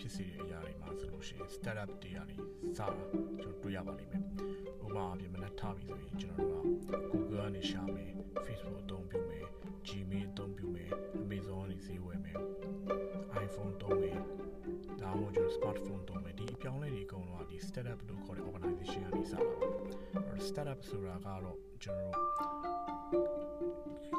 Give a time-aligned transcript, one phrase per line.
[0.00, 2.36] ဖြစ်စေတဲ့အရာတွေမှာဆိုလို့ရှိရင် startup တွေကနေ
[2.76, 2.86] စတာ
[3.40, 4.22] ကျွန်တော်တွေ့ရပါလိမ့်မယ်
[4.84, 8.12] ဥပမာအပြင်မနက်ထားပြီဆိုရင်ကျွန်တော်တို့က Google ကနေရှာမယ်
[8.46, 9.46] Facebook အသုံးပြုမယ်
[9.88, 10.90] Gmail အသုံးပြုမယ်
[11.22, 12.38] Amazon ကနေဈေးဝယ်မယ်
[13.44, 14.18] iPhone သုံးမယ်
[15.00, 19.70] ဒါမှမဟုတ်ကျွန်တော် smartphone သုံးမယ်ဒီအပြောင်းလဲတွေအကုန်လုံးကဒီ startup လို့ခေါ်တဲ့ organization ကနေစတာပါအဲ့
[20.28, 23.28] တော့ startup ဆိုတာကတော့ကျွန်တော်တို့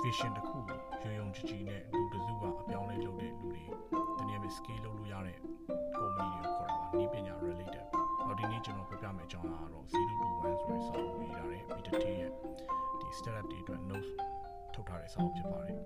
[0.04, 0.58] vision တစ်ခု
[1.04, 3.64] ရုံရုံကြည်ကြည်နဲ့လူတစ်စုကအပြောင်းလဲလုပ်တဲ့လူတွေ
[4.18, 4.82] တနည်းအားဖြင့် scale
[13.20, 14.10] startup တွေအတွက် notes
[14.74, 15.78] ထုတ်ထားတဲ့စာအုပ်ဖြစ်ပါတယ်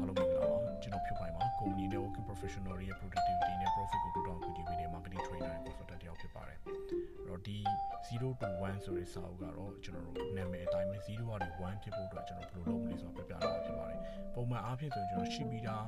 [0.00, 7.58] အားလုံးမင်္ဂလာပါကျွန်တော်ဖြစ်ပိုင်ပါ company networking professional တွေရဲ့ productivity နဲ့ profit ကိုတိုးတောင်းကူညီပေးတဲ့ marketing trainer နဲ့ consultant တယောက်ဖြစ်ပါတယ်အဲ့တော့ဒီ
[8.06, 14.00] 0 to 1ဆိုတဲ့စာအုပ်ကတော့ကျွန်တော်တို့နာမည်အတိုင်းပဲ0ကနေ1ဖြစ်ဖို့အတွက်ကျွန်တော်ဘယ်လိုလုပ်မလဲဆိုတာပြပြတာဖြစ်ပါတယ်
[14.34, 15.84] ပုံမှန်အားဖြင့်ဆိုရင်ကျွန်တော်ရှိပြီးသား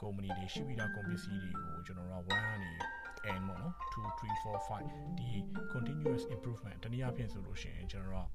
[0.00, 2.72] company တွေရှိပြီးသား company တွေကိုကျွန်တော်တို့က1ကနေ
[3.38, 5.30] n ပေါ့နော်2 3 4 5ဒီ
[5.72, 8.28] continuous improvement တနည်းအားဖြင့်ဆိုလို့ရှိရင်ကျွန်တော်တို့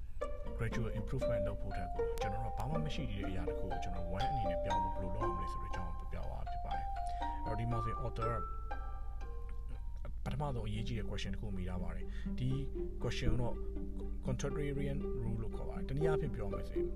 [0.58, 6.86] gradual improvement လုပ်ဖို့တက်ကိုကျွန်တော်တို့ဘာမှမရှိသေးတဲ့အရာတခုကိုကျွန်တော် one အနေနဲ့ပြောင်းဖို့ဘယ်လိုလုပ်ရမလဲဆိုတဲ့အကြောင်းကိုပြောပြပါဖြစ်ပါတယ်။
[7.46, 8.32] အဲ့တော့ဒီမှာဆိုရင် author
[10.24, 12.04] ပထမဆုံးအရေးကြီးတဲ့ question တခုမိထားပါတယ်။
[12.38, 12.48] ဒီ
[13.02, 13.56] question တော့
[14.26, 16.88] contrarian rule လို့ခေါ်ပါတယ်။တနည်းအားဖြင့်ပြောရမယ်ဆိုရင်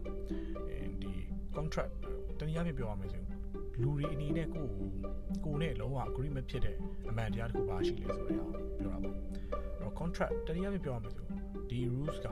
[1.03, 1.13] ဒီ
[1.57, 1.93] contract
[2.39, 3.29] တနည်းအားဖြင့်ပြောရမယ်ဆိုရင်
[3.83, 4.89] လူတွေအနေနဲ့ကိုကို
[5.45, 6.77] ကိုနဲ့လုံးဝ agree မဖြစ်တဲ့
[7.09, 11.27] အမှန်တရားတစ်ခုပါရှိလဲဆိုတဲ့အကြောင်းပြောတာပေါ့။အဲ့တော့ contract တနည်းအားဖြင့်ပြောရမယ်ဆို
[11.71, 12.29] ဒီ rules က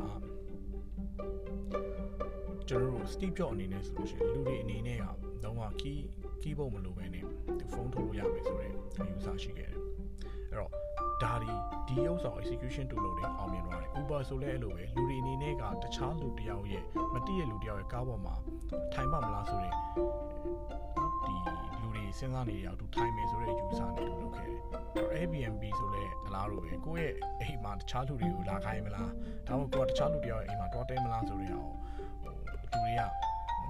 [2.68, 5.04] ကျွန်တော်တို့ Steve Jobs အနေနဲ့ဆိုလို့ရှိရင်လူတွေအနေနဲ့က
[5.44, 5.98] လုံးဝ key
[6.42, 7.24] keyboard မလိုဘဲနဲ့
[7.72, 9.80] ဖုန်းထုတ်လို့ရမယ်ဆိုတဲ့အယူဆရှိခဲ့တယ်။
[10.50, 10.70] အဲ့တော့
[11.22, 11.50] ဒါဒီ
[11.88, 18.34] ဒီဥစ္စာ execution တူလို့တယ်အောင်မြင်သွားတယ် Uber ဆိုလဲအဲ့လိုပဲလူတွေအနေနဲ့ကတခြားလူတယောက်ရဲ့မတိရဲ့လူတယောက်ရဲ့ကားပေါ်မှာ
[18.92, 19.74] ထိုင်မှမလားဆိုရင်
[21.26, 21.69] ဒီလူတွေ
[22.18, 24.60] စဉ်းစားနေရအောင်သူထိုင်မယ်ဆိုတဲ့ယူဆနဲ့သူလုပ်ခဲ့တယ်
[25.14, 29.10] Airbnb ဆိုလဲအလားတူပဲကိုယ့်ရဲ့အိမ်မှာတခြားလူတွေကိုလာခိုင်းမလား
[29.46, 31.72] ဒါမှမဟုတ်ကိုယ်ကတခြားလူတယောက်ရဲ့အိမ်မှာတွားတဲမလားဆိုတဲ့အောင်
[32.22, 33.02] ဟိုလူတွေက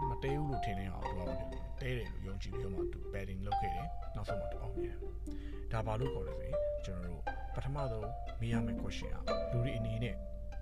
[0.08, 1.20] မတဲဘူးလို့ထင်နေအောင်သူက
[1.80, 4.98] တဲတယ်လို့ယုံကြည်ပြီးတော့မှသူ padding လုပ်ခဲ့တယ်နောက်ဆုံးမှသူအောင်မြင်တယ်
[5.72, 7.22] ဒါဘာလို့ခေါ်လဲဆိုရင်ကျွန်တော်တို့
[7.54, 8.10] ပထမဆုံး
[8.40, 10.14] မေးရမယ့် question ကလူတွေအနေနဲ့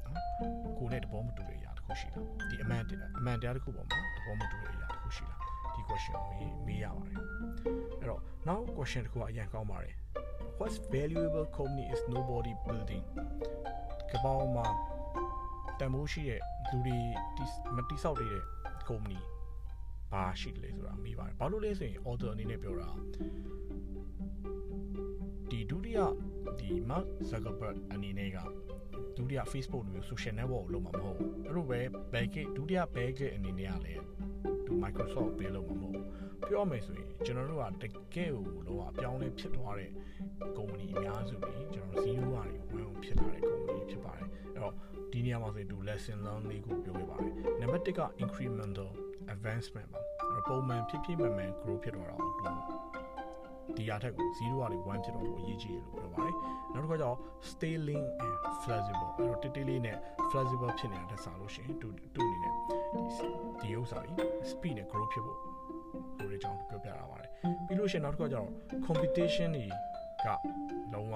[0.04, 2.82] နော်ကိုယ်နဲ့တဘောမတူတဲ့အရာတစ်ခုရှိလားဒီအမှန်
[3.18, 5.37] အမှန်တရားတစ်ခုပေါ်မှာတဘောမတူတဲ့အရာတစ်ခုရှိလားဒီ
[5.88, 7.18] question ကိုမေးမေးရပါတယ်
[8.00, 9.94] အဲ့တော့နောက် question တစ်ခုကအရင်ကောင်းပါတယ်
[10.58, 13.04] what's valuable company is nobody building
[14.10, 14.66] ကပောင်းမှာ
[15.78, 16.40] တန်ဖိုးရှိတဲ့
[16.70, 16.98] လူတွေ
[17.76, 18.36] မတိဆောက်တဲ့
[18.88, 19.20] company
[20.12, 22.88] ဘာရှိတယ်လဲဆိုတာမေးပါတယ်ဘာလို့လဲဆိုရင် author အနေနဲ့ပြောတာ
[25.50, 25.98] ဒီဒုတိယ
[26.58, 28.38] ဒီ Mark Zuckerberg အနေနဲ့က
[29.16, 31.80] ဒုတိယ Facebook လိုမျိုး social network ကိုလုပ်မှာမဟုတ်ဘူးအဲ့လိုပဲ
[32.12, 34.02] backgate ဒုတိယ backgate အနေနဲ့ကလည်း
[34.68, 36.06] သူ Microsoft ပေးလို့မှာမဟုတ်ဘူး
[36.48, 37.84] ပြောမယ်ဆိုရင်ကျွန်တော်တို့ကတ
[38.14, 39.90] ကယ်ကိုလောကပြောင်းလဲဖြစ်သွားတဲ့
[40.56, 44.74] ကုမ္ပဏီအများစုတွေကျွန်တော်0ကနေဝင်ဖြစ်လာတဲ့ကုမ္ပဏီဖြစ်ပါတယ်အဲ့တော့
[45.12, 48.90] ဒီနေရာမှာဆိုရင်သူ lesson learn လေးကိုပြောခဲ့ပါတယ်နံပါတ်1က incremental
[49.34, 50.00] advancement ပါ
[50.32, 52.77] အဲ့တော့ပုံမှန်ဖြစ်ဖြစ်မှန်မှန် grow ဖြစ်သွားတာကိုသူ
[53.76, 56.34] ဒီအထက်ကို0ကနေ1ဖြစ်တော့ကိုအရေးကြီးတယ်လို့ပြောပါတယ်
[56.74, 57.16] နောက်တစ်ခါကျတော့
[57.50, 59.96] stay lean and flexible အဲ့တော့တိတိလေးနဲ့
[60.30, 62.54] flexible ဖြစ်နေတာတက်စားလို့ရှိရင်သူသူအနေနဲ့
[63.60, 64.18] ဒီဒီဥစ္စာကြီး
[64.50, 65.38] speed နဲ့ grow ဖြစ်ဖို့
[66.18, 67.28] လိုတဲ့အကြောင်းပြောပြတာပါတယ်
[67.66, 68.48] ပြီးလို့ရှိရင်နောက်တစ်ခါကျတော့
[68.86, 69.66] competition တွေ
[70.24, 70.26] က
[70.94, 71.14] လုံးဝ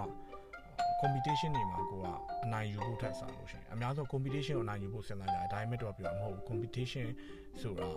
[1.01, 2.07] competition တွေမှာကိုက
[2.45, 7.07] အနိုင်ယူဖို့ထက်စားလို့ရှိရင်အများဆုံး competition ကိုအနိုင်ယူဖို့စဉ်းစားကြတယ်ဒါပေမဲ့တော့ပြောမှာမဟုတ်ဘူး competition
[7.61, 7.89] ဆိုတာ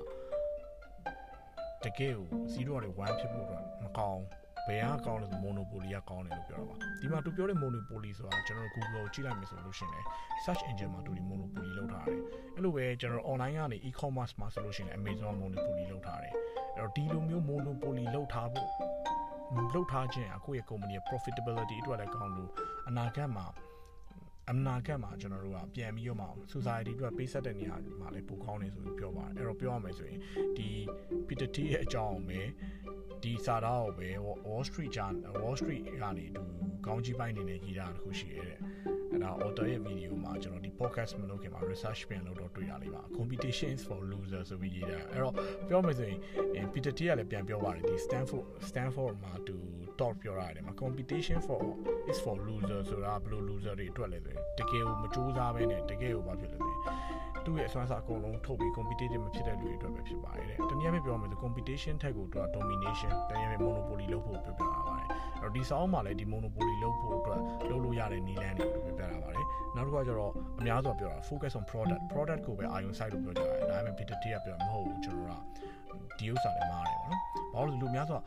[1.83, 4.23] တကယ်ကို0ကနေ1ဖြစ်ဖို့အတွက်မကောင်း
[4.67, 10.03] ဘယ်ကကောင်းလဲဆို monopoly ကကောင်းတယ်လို့ပြောတာပါဒီမှာသူပြောတဲ့ monopoly ဆိုတာကျွန်တော် Google ကိုကြည့်လိုက်မယ်ဆိုလို့ရှိရင်
[10.43, 12.19] search engine မှာသူဒီ monopoly လောက်ထားတယ်
[12.55, 16.33] အဲ့လိုပဲကျွန်တော် online ကနေ e-commerce မှာဆိုလို့ရှိရင် Amazon monopoly လောက်ထားတယ်
[16.77, 18.69] အဲ့တော့ဒီလိုမျိုး monopoly လောက်ထားဖို့
[19.73, 22.51] လောက်ထားခြင်းအကိုယ့်ရဲ့ company ရဲ့ profitability အတွက်လည်းကောင်းလို့
[22.87, 23.45] အနာဂတ်မှာ
[24.51, 30.19] အနာဂတ်မှာကျွန်တော်တို့ကပြန်ပြီးတော့မှ society အတွက်ပေးဆက်တဲ့နေရာမှာလည်းပိုကောင်းနေဆိုပြီးပြောပါတယ်အဲ့တော့ပြောရမယ်ဆိုရင်
[30.57, 30.69] ဒီ
[31.27, 32.42] Peter Thiel ရဲ့အကြောင်းပဲ
[33.24, 34.09] ဒီစာသားကိုပဲ
[34.45, 36.44] Wall Street Journal Wall Street ကနေသူ
[36.86, 38.59] ခေါင်းကြီးပိုင်းနေနဲ့ရေးတာတခုရှိရဲတဲ့
[39.15, 45.33] အဲ့ဒါ author ရဲ့ video မှာကျွန်တော်ဒီ podcast မလုပ်ခင်မှာ research ပြန်လုပ်တော့တွေ့ရလိမ့်ပါ competitions for losers ဆိုပြီးရေးတာအဲ့တော့
[45.67, 46.19] ပြောမယ်ဆိုရင်
[46.73, 49.56] Peter Thiel ကလည်းပြန်ပြောပါတယ်ဒီ Stanford Stanford မှာသူ
[50.00, 51.62] talk ပြောရတယ်မှာ competition for
[52.12, 56.79] is for loser ဆိုတာဘယ်လို loser တွေအတွက်လဲဆိုရင်တကယ်ကိုမကြိုးစားဘဲနဲ့တကယ်ကိုဘာဖြစ်လဲဆိုရင်
[57.45, 69.45] သူ့ရဲ့အစွမ်းစားအကုန်လုံးထုတ်ပြီး competitive မဖြစ်တဲ့လူတွေအတွက်ပဲဖြစ်ပါတယ်တဲ့တနည်းအားဖြင့်ပြောရမယ်ဆို competition ထက်ကိုသူက domination တနည်းအားဖြင့် monopoly လုပ်ဖို့ပြောပြတာပါတယ်အဲ့ တော့ဒီစောင်းမှာလည်းဒီ monopoly လုပ်ဖို့အတွက်လုပ်လို့ရတဲ့နည်းလမ်းတွေပြောပြတာပါတယ်
[69.75, 77.21] နောက်တစ်ခုကကျတော့အများစုပြောတာ focus on product product ကိုပဲအာရုံစိုက်လို့ပြောကြတယ်ဒါပေမဲ့ Peter Thiel ကပြောမဟုတ်ဘူးကျွန်တော်ကဒီဥစ္စာတွေမားတယ်ပေါ့နော်
[77.53, 78.19] ဘာလို့လဲလူများဆို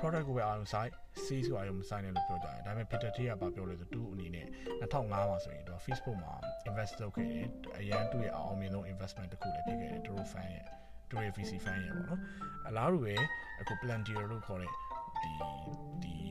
[0.00, 0.90] product ကိုပဲအာရုံစိုက်
[1.24, 4.46] sales ကိုအာရုံမစိုက်နဲ့လို့ပြောကြတယ်ဒါပေမဲ့ Peter Thiel ကပြောလဲဆိုသူ့အနေနဲ့
[4.80, 6.34] 2005မှာဆိုရင်သူ Facebook မှာ
[6.68, 7.46] invest လုပ်ခဲ့တယ်
[7.78, 10.64] အရန်သူ့ရဲ့အောင်မြင်ဆုံး investment တစ်ခုလည်းဖြစ်ခဲ့တယ်သူတို့ fan ရဲ့
[11.08, 12.20] သူတို့ရဲ့ VC fan ရဲ့ပေါ့နော်
[12.68, 13.14] အလားတူပဲ
[13.60, 14.72] အခု Plantier လို့ခေါ်တဲ့
[15.22, 15.32] ဒီ
[16.02, 16.25] ဒီ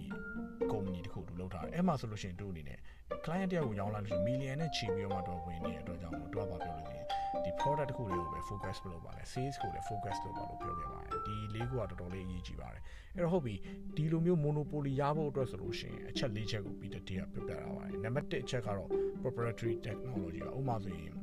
[0.72, 2.80] company တခုသူလုပ်ထားတယ်အဲ့မှာဆိုလို့ရှိရင်သူ့အနေနဲ့
[3.26, 6.98] client တယောက်ကိုရောင်းလိုက်လို့ရှိရင် million နဲ့ချီပြီးတော့မှတော့ဝင်နေတဲ့အတွက်ကြောင့်သူကဘာပြောလို့လဲ
[7.44, 12.82] ဒီ product တခုတွေကိုပဲ focus လုပ်ပါလေ sales ကိုလည်း focus လုပ်ပါလို့ပြောခဲ့ပါတယ်ဒီလေးခုကတော်တော်လေးအရေးကြီးပါတယ်
[13.16, 13.56] အဲ့တော့ဟုတ်ပြီ
[13.96, 18.90] ဒီလိုမျိုး monopoly ရဖို့အတွက်ဆိုလို့ရှိရင်အချက်၄ချက်ကို Peter Thiel ကပြပြတာပါတယ်နံပါတ်1အချက်ကတော့
[19.22, 21.16] proprietary technology ပါဥပမာဆိုရင်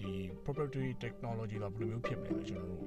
[0.00, 0.12] ဒီ
[0.44, 2.86] proprietary technology ကဘယ်လိုမျိုးဖြစ်မလဲဆိုကျွန်တော်တို့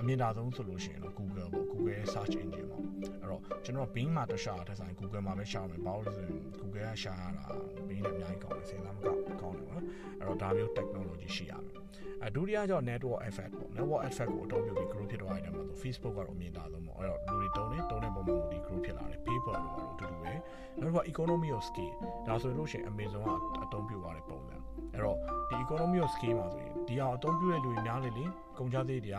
[0.00, 7.44] အမြင်သာဆုံးဆိုလို့ရှိရင်တော့ Google ပေါ့ Google search engine ပေါ့အဲ့တော့ကျွန်တော် Bing မှာတခြားတစ်ဆိုင် Google မှာပဲရှာမယ်ဘာလို့လဲဆိုရင် Google ကရှာရတာ
[7.88, 9.84] Bing နဲ့အများကြီးကောင်းတယ်စဉ်းစားမကောင်းကောင်းတယ်ပေါ့နော်
[10.18, 11.74] အဲ့တော့ဒါမျိုး technology ရှိရမယ်
[12.22, 20.32] အဲဒုတိယကြောင့် network effect ပေါ့ network effect ကိုအသုံးပြုပြီး group ဖြစ်သွားတယ်မှာဆို Facebook ကတော့အမြင်သာဆုံးပေါ့အဲ့တော့လူတွေတုံးနေတုံးနေပုံမှန်မူဒီ group ဖြစ်လာတယ် paper တို့ကတော့အတူတူပဲ
[20.80, 21.96] နောက်တစ်ခါ economy of scale
[22.26, 23.28] ဒါဆိုလို့ရှိရင် Amazon က
[23.64, 24.54] အသုံးပြုသွားတဲ့ပုံစံ
[24.92, 25.16] အဲ့တော့
[25.48, 28.24] ဒီ economy of scale မှာဆိုရင်ဒီဟာအသုံးပြုတဲ့လူတွေများလေလေ
[28.58, 29.18] ကုန်ကျစရိတ်တွေက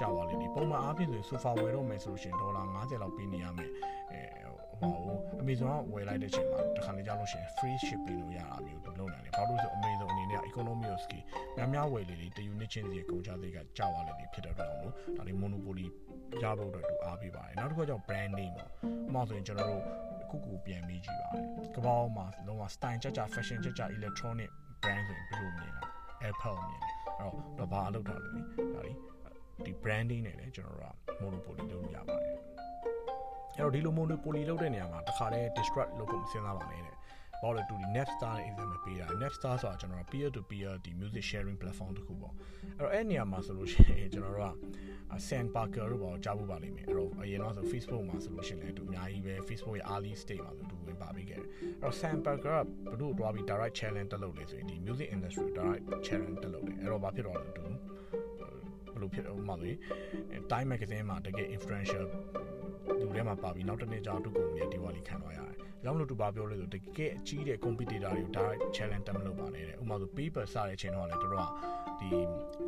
[0.00, 3.70] ကျသွားလေလေပုံမှန်အားဖြင့်ဆိုရင် sofa ဝယ်တော့မယ်ဆိုလို့ရှိရင်ဒေါ်လာ90လောက်ပေးနေရမယ်
[4.12, 4.20] အဲ
[4.80, 4.94] ဟို
[5.42, 11.24] Amazon ကဝယ်လိုက်တဲ့အချိန်မှာတစ်ခါလေကြားလို့ရှိရင် free shipping လို့ရတာမျိုးသူလုပ်နိုင်တယ်ဘာလို့လဲဆို Amazon အနေနဲ့ economy of scale
[11.56, 15.86] များများဝယ်လေလေတ unit ချင်းစီကုန်ကျစရိတ်ကကျသွားလေလေဖြစ်တဲ့အတွက်လို့ဒါလေး monopoly
[16.42, 18.70] ရဖို့အတွက်သူအားပေးပါတယ်နောက်တစ်ခုကကြောင့် brand name ပေါ့ဥ
[19.06, 19.82] ပမာဆိုရင်ကျွန်တော်တို့
[20.30, 21.44] ခုခုပြန်မေးကြည့်ပါတယ်
[21.76, 24.50] ကပောင်းမှာလုံးဝ style ကြကြ fashion ကြကြ electronic
[24.82, 25.82] brand ဆိုရင်ဘယ်လိုမြင်လဲ
[26.30, 28.28] Apple မြင်တယ်အဲ့တော့တော့ဘာလုပ်တာလဲ
[28.74, 28.96] ဒါလေး
[29.64, 32.34] ဒီ branding နဲ့လည်းကျွန်တော်တို့က monopoly လုပ်လို့ရပါတယ်
[33.56, 36.96] အဲ့တော့ဒီလို monopoly လုပ်တဲ့နေရာမှာတခါလဲ distract လုပ်ဖို့မစဉ်းစားပါနဲ့တဲ့
[37.42, 42.34] ဘာလို့လဲတူဒီ Napster နဲ့ example ပေးတာ Napster ဆိုတာကျွန်တော် peer to peer ဒီ music sharing platform တခုပေါ့
[42.78, 44.54] အဲ့တော့အဲ့နေရာမှာဆိုလို့ရှိရင်ကျွန်တော်တို့က
[45.28, 54.08] Sam Parker တို့ဘာကိုကြားဖို့ပါလိမ့်မယ်အဲ့တော့အရင်တော့ဆို Facebook မှာဆိုလို့ရှိရင်လည်းသူအများကြီးပဲ Facebook ရဲ့ early stage မှာဆိုသူဝင်ပါပြီးခဲ့တယ်အဲ့တော့ Sam Parker ကဘလို့တွားပြီး direct challenge
[54.12, 57.68] တက်လုပ်လေဆိုရင်ဒီ music industry direct challenge တက်လုပ်တယ်အဲ့တော့ဘာဖြစ်တော့လဲသူဘ
[59.02, 59.72] လို့ဖြစ်တော့မှလေ
[60.50, 62.04] Time magazine မှာတကယ် influential
[63.00, 71.44] လူထဲမှာပါပြီးနောက်တစ်နေ့ကျတော့သူ့ကိုမြင်ဒီဝါလီခံသွားရတယ်။ကြောင့်လို့သူပါပြောလို့ဆိုတကယ်အကြီးတဲ့ competitor တွေကို direct challenge တက်မလုပ်ပါနဲ့တဲ့။ဥပမာဆို paper စတဲ့အချိန်တော့လည်းတို့က
[72.00, 72.10] ဒီ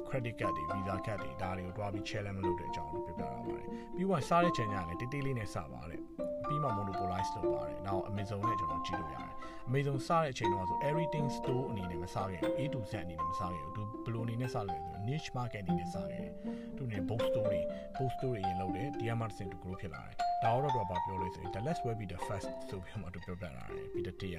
[0.08, 3.66] credit card တွေ visa card တွေဒါတွေကိုတွားပြီး challenge မလုပ်တဲ့အကြောင်းကိုပြပြတာပါတယ်။
[3.96, 6.00] ပြီးတော့စားတဲ့ချိန်ကျရင်လည်းတေးသေးလေးနဲ့စပါတဲ့။
[6.48, 9.32] ပြီးမှ monopolize လုပ်ပါတယ်။နောက် Amazon နဲ့ကျွန်တော်ကြည့်လို့ရတယ်။
[9.68, 16.32] Amazon စတဲ့အချိန်တော့ဆို everything store အနေနဲ့မစားခဲ့ဘူး A to Z အနေနဲ့မစားခဲ့ဘူးသူဘယ်လိုအနေနဲ့စားလဲဆို niche market အနေနဲ့စားခဲ့တယ်
[16.76, 17.58] သူနေ book store တွေ
[17.98, 24.38] book store တွေရင်လုပ်တယ်ဒီမှာစင်တူ group ဖြစ်လာတယ်ဒါတော့တော့ဘာပြောလဲဆိုရင် the let's will be the first ဆိုပြီးမှသူပြောပြလာတယ်ပြီးတဲ့တည်းက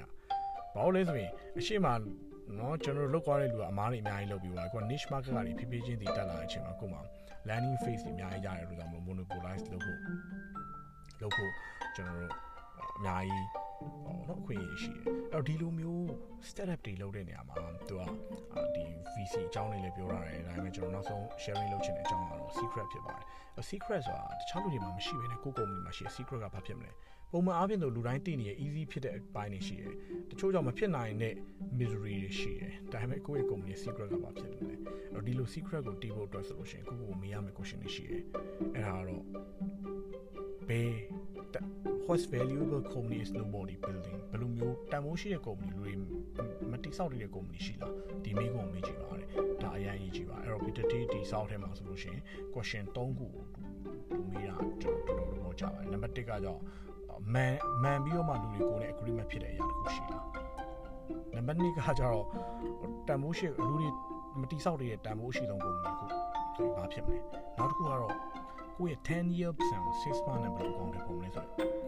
[0.74, 1.86] ဘာလို့လဲဆိုရင်အရှိမ
[2.58, 6.98] နော်ကျွန်တော်တို့လောက်သွားတဲ့လူကအမားတွေအများကြီးလုပ်ပြီးသွားကိုက niche market ကနေဖြည်းဖြည်းချင်းတည်တက်လာတဲ့အချိန်မှာကိုမှ
[7.48, 9.98] landing phase တွေအများကြီးရတယ်လို့ကြောင့် monopolize လုပ်ဖို့
[11.22, 11.52] လုပ်ဖို့
[11.96, 12.32] ကျွန်တော်တို့
[12.98, 13.46] အများကြီး
[14.04, 16.04] ဟောနော်အခွင့်အရေးရှိတယ်အဲ့တော့ဒီလိုမျိုး
[16.48, 17.56] startup တွေလုပ်တဲ့နေရာမှာ
[17.88, 18.02] သူက
[18.74, 18.84] ဒီ
[19.14, 23.24] VC အကြောင်းတွေလည်းပြောရတယ်ဒါပေမဲ့ကျွန်တော်နောက်ဆုံး sharing လုပ်ချင်တဲ့အကြောင်းကတော့ secret ဖြစ်ပါတယ်
[23.70, 26.90] secret ဆိုတာတခြားလူတွေမှာမရှိဘဲနဲ့ကိုယ့်ကုမ္ပဏီမှာရှိ secret ကဘာဖြစ်မလဲ
[27.32, 29.92] ပုံမှန်အားဖြင့်ဆိုလူတိုင်းသိနေရ easy ဖြစ်တဲ့အပိုင်းတွေရှိတယ်
[30.30, 31.34] တချို့ကြောင့်မဖြစ်နိုင်တဲ့
[31.78, 34.78] misery တွေရှိတယ်ဒါပေမဲ့ကိုယ့်ရဲ့ company secret ကဘာဖြစ်လဲအဲ့
[35.14, 38.22] တော့ဒီလို secret ကိုတီးဖို့အတွက်ဆိုလို့ရှိရင်ကိုယ့်ကိုမေးရမယ့် question တွေရှိတယ်
[38.74, 39.22] အဲ့ဒါကတော့
[40.68, 40.92] ဘယ်
[42.06, 45.92] what's valuable company is nobody building ဘယ်လိုမျိုးတန်ဖိုးရှိတဲ့ company လူတွေ
[46.70, 47.92] မတိဆောက်တဲ့ company ရှိလား
[48.24, 49.28] ဒီမိကုံမေးကြည့်ပါတယ်
[49.62, 52.22] ဒါအရင်ရေးကြည့်ပါအဲ့တော့ Peter T တိဆောက်ထဲမှာဆိုလို့ရှိရင်
[52.54, 53.28] question 3ခု
[54.10, 56.62] တူမေးတာကျွန်တော်တော်တော်တော့ကြားပါတယ်နံပါတ်1ကကြောင့်
[57.34, 60.24] မန်မန်ပြီးတော့မှလူတွေကိုလည်း agreement ဖြစ်တဲ့အရာတစ်ခုရှိလား
[61.34, 62.24] နံပါတ်2ကကြတော့
[63.08, 63.88] တန်ဖိုးရှိလူတွေ
[64.40, 67.18] မတိဆောက်တဲ့တန်ဖိုးရှိဆုံး company ခုဆိုရင်ဘာဖြစ်မလဲ
[67.58, 68.14] နောက်တစ်ခုကတော့
[68.76, 71.82] ကိုယ့်ရဲ့10 year plan ကို6 month နဲ့ဘယ်လိုကောင်းတယ်ပုံလဲဆိုတော့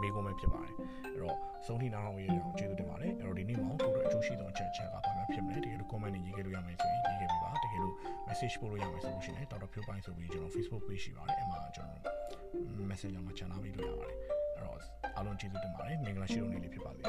[0.00, 7.94] မေးခွန်းပဲဖြစ်ပါတယ်အဲ့တော့ဆုံးထိနားထောင်ရေးအောင်ကျေးဇူးတင်ပါတယ်အဲ့တော့ဒီနေ့မှာတို့အကျိုးရှိသောအချက်အချက်ကဘာမှဖြစ်မလဲတကယ်လို့ comment တွေရေးခဲ့လို့ရမယ်ဆိုရင်ရေးခဲ့ပြပါတကယ်လို့
[8.28, 14.78] message ပို့လို့ရမယ်ဆိုလို့ရှိရင်တော်တော်ဖြိုးပိုင်းဆိုပြီးကျွန်တော် Facebook page ရှိပါတယ်အဲ့မှာကျွန်တော် messenger မှာ channel ပြီးလို့ရပါတယ် အဲ့တော့
[15.16, 17.02] အားလုံးကျေးဇူးတင်ပါတယ်မင်္ဂလာရှိတဲ့နေ့လေးဖြစ်ပါစေ